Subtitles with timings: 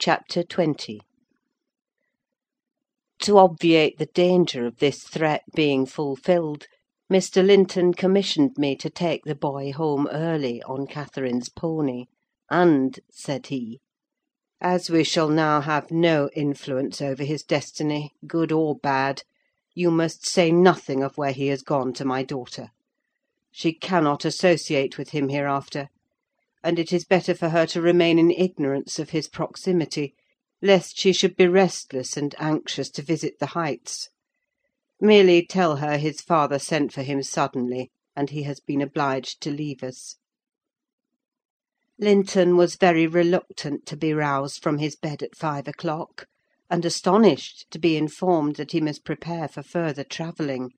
[0.00, 1.00] CHAPTER XX
[3.22, 6.68] To obviate the danger of this threat being fulfilled,
[7.12, 7.44] Mr.
[7.44, 12.04] Linton commissioned me to take the boy home early, on Catherine's pony;
[12.48, 13.80] and, said he,
[14.60, 19.24] "as we shall now have no influence over his destiny, good or bad,
[19.74, 22.68] you must say nothing of where he has gone to my daughter.
[23.50, 25.88] She cannot associate with him hereafter;
[26.64, 30.14] and it is better for her to remain in ignorance of his proximity,
[30.60, 34.08] lest she should be restless and anxious to visit the Heights.
[35.00, 39.52] Merely tell her his father sent for him suddenly, and he has been obliged to
[39.52, 40.16] leave us."
[41.96, 46.26] Linton was very reluctant to be roused from his bed at five o'clock,
[46.68, 50.72] and astonished to be informed that he must prepare for further travelling;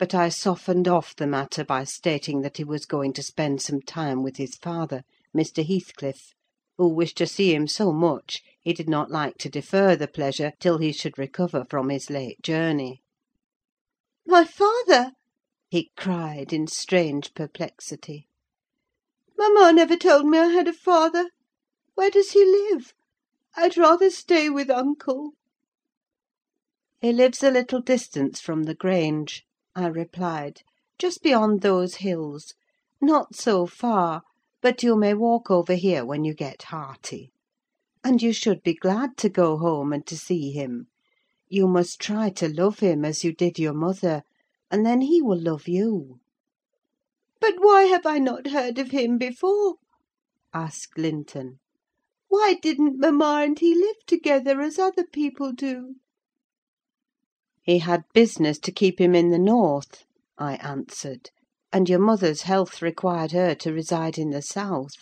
[0.00, 3.82] but I softened off the matter by stating that he was going to spend some
[3.82, 5.02] time with his father,
[5.36, 5.62] Mr.
[5.62, 6.32] Heathcliff,
[6.78, 10.54] who wished to see him so much he did not like to defer the pleasure
[10.58, 13.02] till he should recover from his late journey.
[14.24, 15.12] "My father!"
[15.68, 18.26] he cried, in strange perplexity.
[19.36, 21.28] "Mamma never told me I had a father.
[21.94, 22.94] Where does he live?
[23.54, 25.34] I'd rather stay with uncle."
[27.02, 29.44] "He lives a little distance from the Grange,"
[29.82, 30.60] I replied;
[30.98, 32.52] "just beyond those hills:
[33.00, 34.20] not so far,
[34.60, 37.32] but you may walk over here when you get hearty.
[38.04, 40.88] And you should be glad to go home and to see him.
[41.48, 44.22] You must try to love him as you did your mother,
[44.70, 46.20] and then he will love you."
[47.40, 49.76] "But why have I not heard of him before?"
[50.52, 51.58] asked Linton.
[52.28, 55.94] "Why didn't mamma and he live together, as other people do?"
[57.70, 60.02] "He had business to keep him in the north,"
[60.36, 61.30] I answered;
[61.72, 64.96] "and your mother's health required her to reside in the south."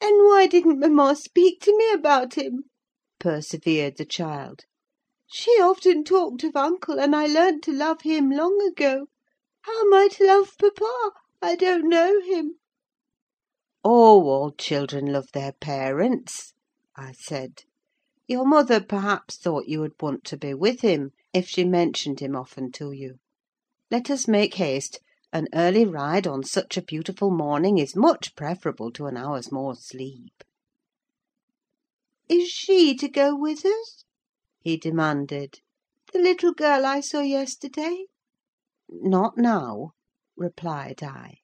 [0.00, 2.70] "And why didn't mamma speak to me about him?"
[3.18, 4.64] persevered the child.
[5.26, 9.08] "She often talked of uncle, and I learnt to love him long ago.
[9.60, 11.10] How am I to love papa?
[11.42, 12.54] I don't know him."
[13.84, 16.54] "Oh, all children love their parents,"
[16.96, 17.64] I said.
[18.32, 22.36] "Your mother, perhaps, thought you would want to be with him, if she mentioned him
[22.36, 23.16] often to you.
[23.90, 25.00] Let us make haste:
[25.32, 29.74] an early ride on such a beautiful morning is much preferable to an hour's more
[29.74, 30.44] sleep."
[32.28, 34.04] "Is she to go with us?"
[34.60, 35.58] he demanded.
[36.12, 38.04] "The little girl I saw yesterday?"
[38.88, 39.94] "Not now,"
[40.36, 41.38] replied I.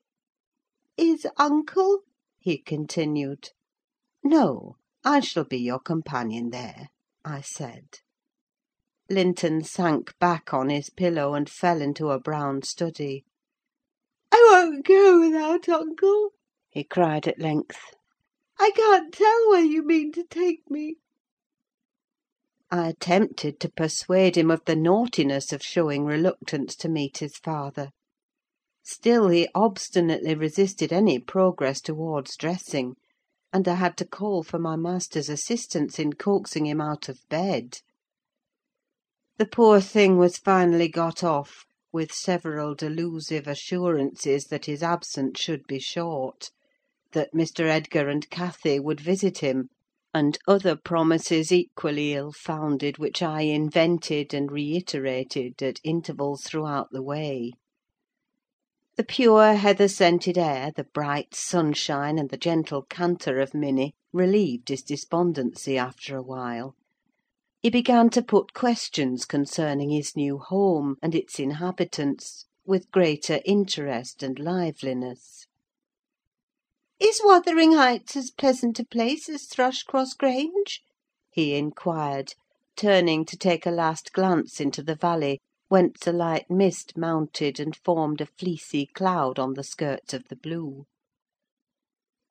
[0.96, 2.04] "Is uncle?"
[2.38, 3.50] he continued.
[4.22, 4.76] "No,
[5.08, 6.88] I shall be your companion there,"
[7.24, 8.00] I said.
[9.08, 13.24] Linton sank back on his pillow, and fell into a brown study.
[14.32, 16.30] "I won't go without uncle!"
[16.70, 17.94] he cried at length.
[18.58, 20.96] "I can't tell where you mean to take me."
[22.72, 27.90] I attempted to persuade him of the naughtiness of showing reluctance to meet his father.
[28.82, 32.96] Still he obstinately resisted any progress towards dressing,
[33.56, 37.78] and I had to call for my master's assistance in coaxing him out of bed.
[39.38, 45.66] The poor thing was finally got off, with several delusive assurances that his absence should
[45.66, 46.50] be short;
[47.12, 47.60] that Mr.
[47.60, 49.70] Edgar and Cathy would visit him,
[50.12, 57.02] and other promises equally ill founded, which I invented and reiterated at intervals throughout the
[57.02, 57.52] way.
[58.96, 64.70] The pure heather scented air, the bright sunshine, and the gentle canter of Minny relieved
[64.70, 66.74] his despondency after a while.
[67.60, 74.22] He began to put questions concerning his new home and its inhabitants with greater interest
[74.22, 75.46] and liveliness.
[76.98, 80.80] "Is Wuthering Heights as pleasant a place as Thrushcross Grange?"
[81.30, 82.32] he inquired,
[82.76, 87.74] turning to take a last glance into the valley, whence a light mist mounted and
[87.74, 90.84] formed a fleecy cloud on the skirts of the blue.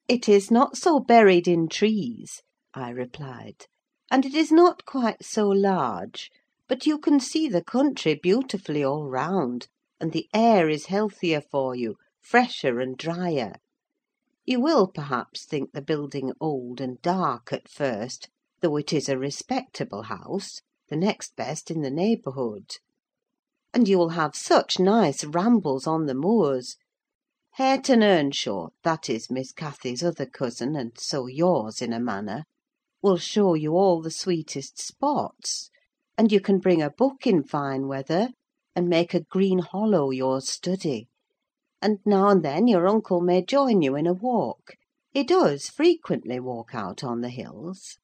[0.08, 2.42] "It is not so buried in trees,"
[2.74, 3.66] I replied,
[4.10, 6.32] "and it is not quite so large;
[6.70, 9.68] but you can see the country beautifully all round,
[10.00, 13.56] and the air is healthier for you, fresher and drier.
[14.46, 18.30] You will, perhaps, think the building old and dark at first,
[18.62, 22.78] though it is a respectable house, the next best in the neighbourhood.
[23.78, 26.78] And you will have such nice rambles on the moors.
[27.56, 32.46] Hareton Earnshaw, that is Miss Cathy's other cousin, and so yours in a manner,
[33.02, 35.72] will show you all the sweetest spots;
[36.18, 38.30] and you can bring a book in fine weather,
[38.78, 41.10] and make a green hollow your study;
[41.82, 44.76] and now and then your uncle may join you in a walk:
[45.12, 47.98] He does frequently walk out on the hills."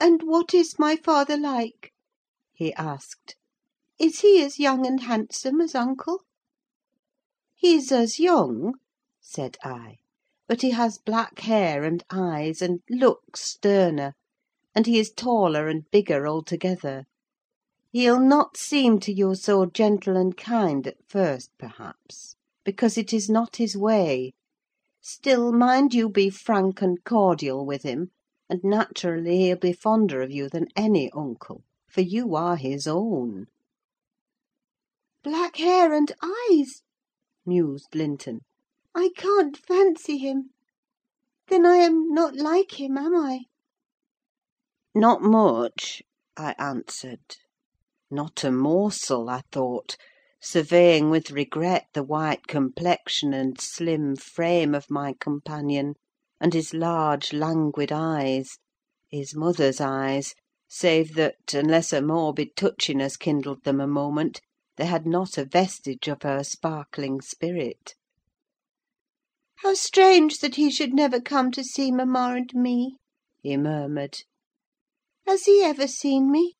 [0.00, 1.92] "And what is my father like?"
[2.54, 3.36] he asked.
[3.96, 6.22] "Is he as young and handsome as uncle?"
[7.54, 8.74] "He's as young,"
[9.20, 9.98] said I;
[10.48, 14.14] "but he has black hair and eyes, and looks sterner;
[14.74, 17.04] and he is taller and bigger altogether.
[17.92, 23.30] He'll not seem to you so gentle and kind at first, perhaps, because it is
[23.30, 24.32] not his way:
[25.00, 28.10] still, mind you be frank and cordial with him,
[28.50, 33.46] and naturally he'll be fonder of you than any uncle, for you are his own."
[35.26, 36.82] "Black hair and eyes!"
[37.46, 38.40] mused Linton.
[38.94, 40.50] "I can't fancy him.
[41.48, 43.46] Then I am not like him, am I?"
[44.94, 46.02] "Not much,"
[46.36, 47.38] I answered.
[48.10, 49.96] Not a morsel, I thought,
[50.42, 55.94] surveying with regret the white complexion and slim frame of my companion,
[56.38, 60.34] and his large languid eyes—his mother's eyes,
[60.68, 64.42] save that, unless a morbid touchiness kindled them a moment,
[64.76, 67.94] they had not a vestige of her sparkling spirit.
[69.58, 72.96] "How strange that he should never come to see mamma and me!"
[73.40, 74.18] he murmured.
[75.26, 76.54] "Has he ever seen me?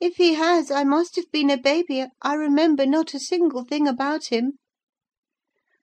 [0.00, 3.86] If he has, I must have been a baby: I remember not a single thing
[3.86, 4.58] about him."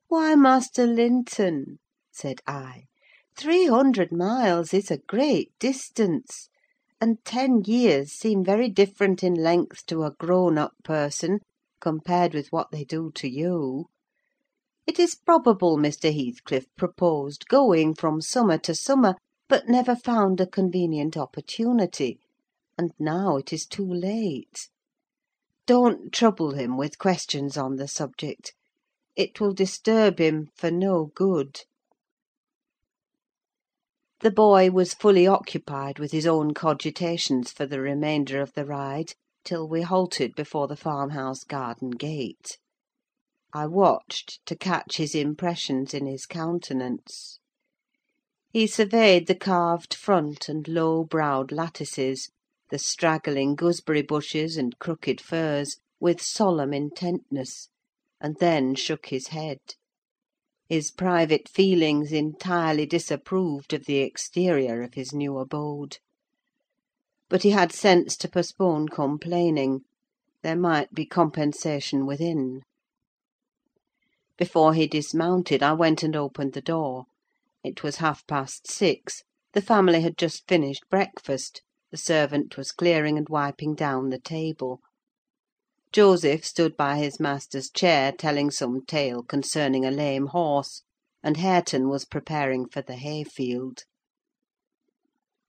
[0.09, 1.79] "Why, Master Linton,"
[2.11, 2.83] said I,
[3.37, 6.49] "three hundred miles is a great distance;
[6.99, 11.39] and ten years seem very different in length to a grown up person,
[11.81, 13.87] compared with what they do to you.
[14.87, 16.13] It is probable Mr.
[16.13, 19.15] Heathcliff proposed going from summer to summer,
[19.49, 22.19] but never found a convenient opportunity;
[22.77, 24.69] and now it is too late.
[25.65, 28.53] Don't trouble him with questions on the subject:
[29.15, 31.61] it will disturb him for no good."
[34.21, 39.13] The boy was fully occupied with his own cogitations for the remainder of the ride,
[39.43, 42.57] till we halted before the farmhouse garden gate.
[43.53, 47.39] I watched to catch his impressions in his countenance.
[48.49, 52.29] He surveyed the carved front and low browed lattices,
[52.69, 57.69] the straggling gooseberry bushes and crooked firs, with solemn intentness,
[58.19, 59.59] and then shook his head.
[60.67, 65.97] His private feelings entirely disapproved of the exterior of his new abode.
[67.31, 69.85] But he had sense to postpone complaining:
[70.43, 72.59] there might be compensation within.
[74.37, 77.05] Before he dismounted, I went and opened the door.
[77.63, 79.23] It was half past six:
[79.53, 84.81] the family had just finished breakfast; the servant was clearing and wiping down the table.
[85.93, 90.81] Joseph stood by his master's chair, telling some tale concerning a lame horse,
[91.23, 93.85] and Hareton was preparing for the hayfield.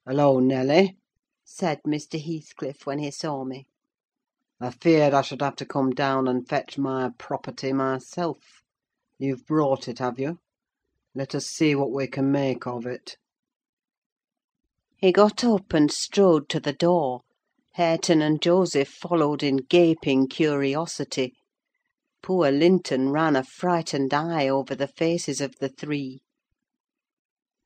[0.06, 0.96] "Hullo, Nelly!"
[1.44, 2.22] Said Mr.
[2.22, 3.66] Heathcliff, when he saw me.
[4.60, 8.62] "I feared I should have to come down and fetch my property myself.
[9.18, 10.38] You've brought it, have you?
[11.16, 13.16] Let us see what we can make of it."
[14.96, 17.22] He got up and strode to the door.
[17.72, 21.34] Hareton and Joseph followed in gaping curiosity.
[22.22, 26.20] Poor Linton ran a frightened eye over the faces of the three.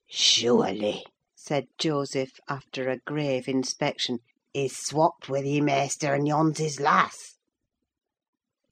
[0.07, 1.05] "Surely,"
[1.47, 4.19] said Joseph, after a grave inspection,
[4.53, 7.39] "he's swopped with ye, maister, and yon's his lass."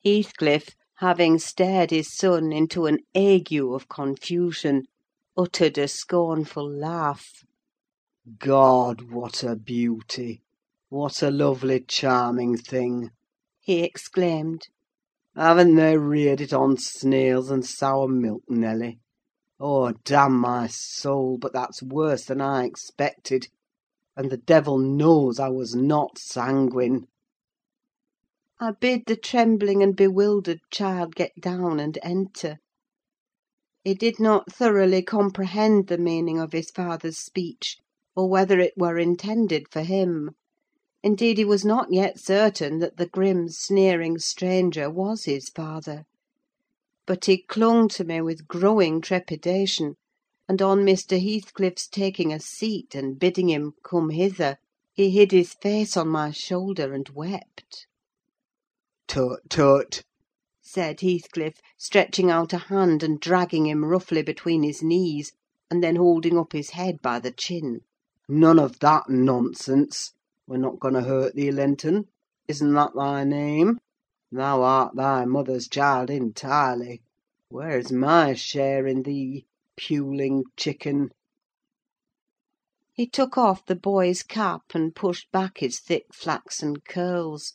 [0.03, 4.87] Heathcliff, having stared his son into an ague of confusion,
[5.37, 7.45] uttered a scornful laugh.
[8.41, 10.43] God, what a beauty!
[10.89, 13.13] What a lovely, charming thing!
[13.61, 14.63] he exclaimed.
[15.37, 18.99] Haven't they reared it on snails and sour milk, Nelly?
[19.61, 23.47] Oh, damn my soul, but that's worse than I expected;
[24.17, 27.07] and the devil knows I was not sanguine.
[28.59, 32.57] I bid the trembling and bewildered child get down and enter.
[33.85, 37.79] He did not thoroughly comprehend the meaning of his father's speech,
[38.17, 40.33] or whether it were intended for him.
[41.05, 46.07] Indeed, he was not yet certain that the grim, sneering stranger was his father.
[47.07, 49.97] But he clung to me with growing trepidation,
[50.49, 51.21] and on Mr.
[51.21, 54.57] Heathcliff's taking a seat and bidding him come hither,
[54.95, 57.87] he hid his face on my shoulder and wept.
[59.07, 60.03] "Tut, tut!"
[60.63, 65.33] said Heathcliff, stretching out a hand and dragging him roughly between his knees,
[65.71, 67.81] and then holding up his head by the chin.
[68.31, 70.15] "None of that nonsense!
[70.47, 72.09] We're not going to hurt thee, Linton.
[72.49, 73.79] Isn't that thy name?
[74.37, 77.03] Thou art thy mother's child entirely.
[77.51, 79.47] Where's my share in thee?
[79.77, 81.11] puling chicken!"
[82.93, 87.53] He took off the boy's cap, and pushed back his thick flaxen curls;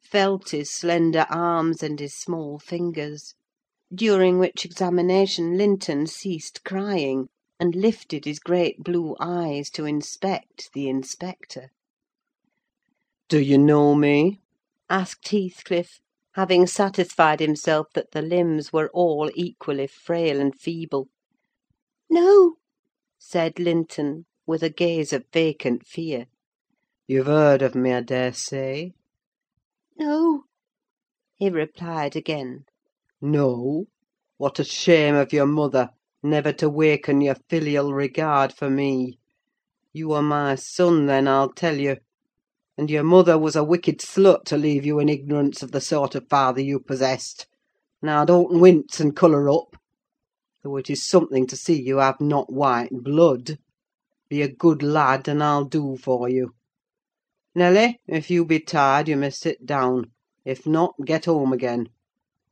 [0.00, 3.34] felt his slender arms and his small fingers;
[3.92, 10.88] during which examination Linton ceased crying, and lifted his great blue eyes to inspect the
[10.88, 11.70] inspector.
[13.28, 14.40] "Do you know me?"
[14.88, 15.98] asked Heathcliff,
[16.34, 21.08] having satisfied himself that the limbs were all equally frail and feeble.
[22.08, 22.54] "No,"
[23.18, 26.26] said Linton, with a gaze of vacant fear.
[27.06, 28.94] "You've heard of me, I dare say?"
[29.96, 30.44] "No,"
[31.36, 32.64] he replied again.
[33.20, 33.86] No?
[34.38, 35.90] What a shame of your mother,
[36.22, 39.18] never to waken your filial regard for me!
[39.92, 41.98] You are my son, then, I'll tell you;
[42.78, 46.14] and your mother was a wicked slut to leave you in ignorance of the sort
[46.14, 47.46] of father you possessed.
[48.00, 49.76] Now, don't wince and colour up;
[50.64, 53.58] though it is something to see you have not white blood.
[54.30, 56.54] Be a good lad, and I'll do for you.
[57.54, 60.12] Nelly, if you be tired, you may sit down;
[60.46, 61.90] if not, get home again.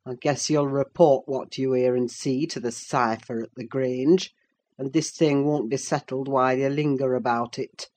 [0.05, 4.31] I guess you'll report what you hear and see to the cypher at the Grange,
[4.77, 7.89] and this thing won't be settled while you linger about it."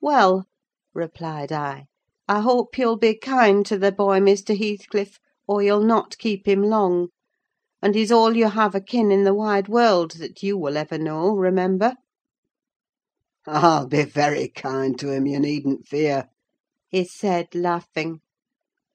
[0.00, 0.48] "Well,"
[0.92, 1.86] replied I,
[2.26, 4.58] "I hope you'll be kind to the boy, Mr.
[4.58, 7.10] Heathcliff, or you'll not keep him long;
[7.80, 11.28] and he's all you have akin in the wide world, that you will ever know,
[11.36, 11.94] remember."
[13.46, 16.28] "I'll be very kind to him, you needn't fear,"
[16.88, 18.18] he said, laughing.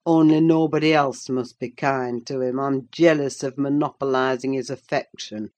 [0.05, 5.51] Only nobody else must be kind to him: I'm jealous of monopolising his affection.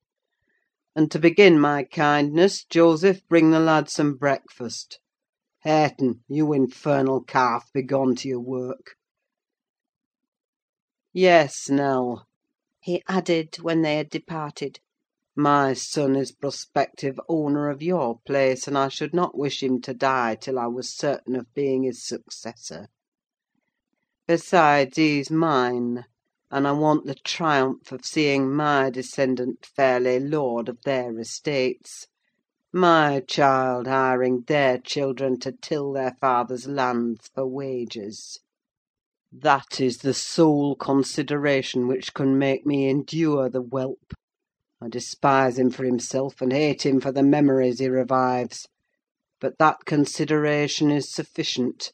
[0.96, 5.00] And to begin my kindness, Joseph, bring the lad some breakfast.
[5.68, 8.96] Hareton, you infernal calf, begone to your work.
[11.12, 12.26] Yes, Nell,"
[12.80, 14.80] he added, when they had departed,
[15.36, 19.94] "my son is prospective owner of your place, and I should not wish him to
[19.94, 22.88] die till I was certain of being his successor.
[24.26, 26.06] Besides, he's mine;
[26.50, 32.08] and I want the triumph of seeing my descendant fairly lord of their estates:
[32.78, 38.40] my child hiring their children to till their father's lands for wages.
[39.32, 44.14] That is the sole consideration which can make me endure the whelp.
[44.80, 48.68] I despise him for himself, and hate him for the memories he revives;
[49.42, 51.92] but that consideration is sufficient.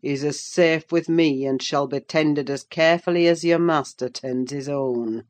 [0.00, 4.52] He's as safe with me, and shall be tended as carefully as your master tends
[4.52, 5.24] his own.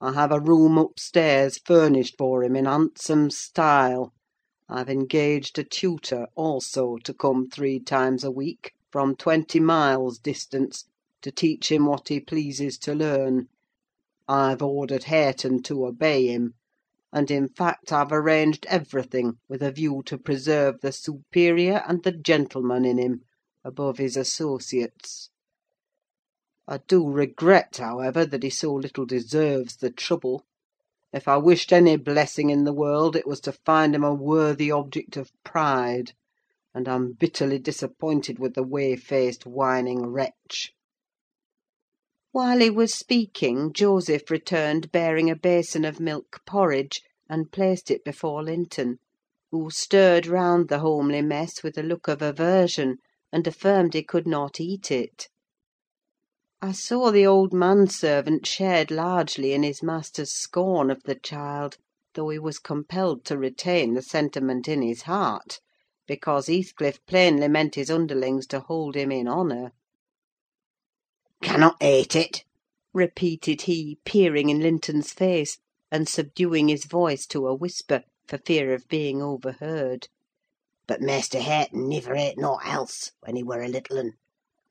[0.00, 4.12] I have a room upstairs furnished for him in handsome style.
[4.68, 10.84] I've engaged a tutor, also, to come three times a week, from twenty miles' distance,
[11.22, 13.48] to teach him what he pleases to learn.
[14.28, 16.54] I've ordered Hareton to obey him;
[17.12, 22.12] and, in fact, I've arranged everything with a view to preserve the superior and the
[22.12, 23.22] gentleman in him
[23.64, 25.30] above his associates.
[26.70, 30.44] I do regret, however, that he so little deserves the trouble.
[31.14, 34.70] If I wished any blessing in the world, it was to find him a worthy
[34.70, 36.12] object of pride;
[36.74, 40.74] and I'm bitterly disappointed with the whey–faced, whining wretch."
[42.32, 48.04] While he was speaking, Joseph returned bearing a basin of milk porridge, and placed it
[48.04, 48.98] before Linton,
[49.50, 52.98] who stirred round the homely mess with a look of aversion,
[53.32, 55.28] and affirmed he could not eat it.
[56.60, 61.76] I saw the old manservant shared largely in his master's scorn of the child,
[62.14, 65.60] though he was compelled to retain the sentiment in his heart,
[66.08, 69.70] because Heathcliff plainly meant his underlings to hold him in honour.
[71.42, 72.42] "Cannot ate it!"
[72.92, 75.58] repeated he, peering in Linton's face,
[75.92, 80.08] and subduing his voice to a whisper, for fear of being overheard.
[80.88, 84.14] But Maister Hareton niver ate nought else, when he were a little un;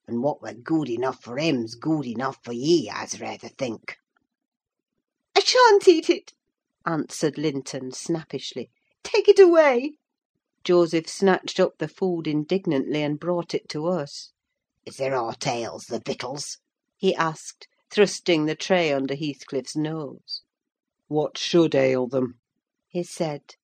[0.07, 3.97] and what were good enough for him's good enough for ye, I'se rayther think."
[5.35, 6.31] "I shan't eat it!"
[6.85, 8.71] answered Linton, snappishly.
[9.03, 9.97] "Take it away!"
[10.63, 14.31] Joseph snatched up the food indignantly, and brought it to us.
[14.85, 16.59] "Is there aught ails the victuals?"
[16.95, 20.41] he asked, thrusting the tray under Heathcliff's nose.
[21.09, 22.39] "What should ail them?"
[22.87, 23.55] he said.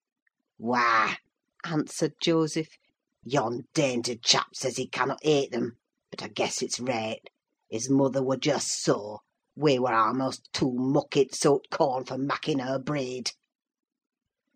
[0.57, 1.19] "Why,"
[1.63, 2.77] answered Joseph,
[3.23, 5.77] "yon dainty chap says he cannot ate them;
[6.15, 7.31] but I guess it's raight:
[7.71, 9.21] his mother were just so:
[9.55, 13.31] we were a'most too muckit soaked corn for macking her breed."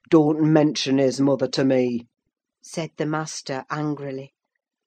[0.08, 2.06] "Don't mention his mother to me,"
[2.62, 4.36] said the master, angrily.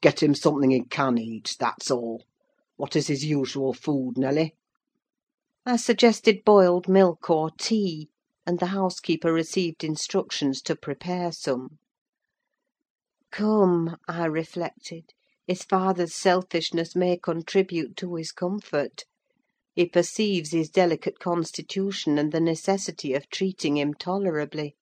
[0.00, 2.23] "Get him something he can eat, that's all.
[2.77, 4.55] What is his usual food, Nelly?"
[5.67, 8.11] I suggested boiled milk or tea,
[8.47, 11.81] and the housekeeper received instructions to prepare some.
[13.33, 15.15] Come, I reflected,
[15.50, 19.02] his father's selfishness may contribute to his comfort:
[19.75, 24.76] he perceives his delicate constitution, and the necessity of treating him tolerably.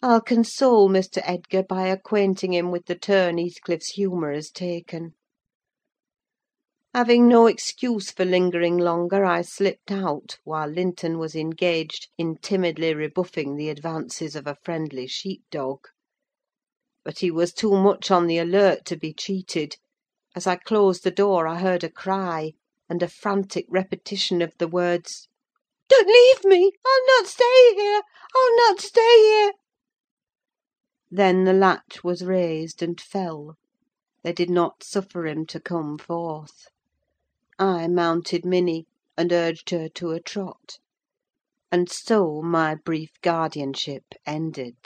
[0.00, 1.20] I'll console Mr.
[1.24, 5.14] Edgar by acquainting him with the turn Heathcliff's humour has taken.
[6.94, 12.94] Having no excuse for lingering longer, I slipped out, while Linton was engaged in timidly
[12.94, 15.80] rebuffing the advances of a friendly sheep dog.
[17.08, 19.76] But he was too much on the alert to be cheated:
[20.36, 22.52] as I closed the door I heard a cry,
[22.86, 25.26] and a frantic repetition of the words,
[25.88, 26.70] "Don't leave me!
[26.84, 28.02] I'll not stay here!
[28.36, 29.52] I'll not stay here!"
[31.10, 33.56] Then the latch was raised and fell:
[34.22, 36.66] they did not suffer him to come forth.
[37.58, 38.86] I mounted Minny,
[39.16, 40.76] and urged her to a trot;
[41.72, 44.76] and so my brief guardianship ended.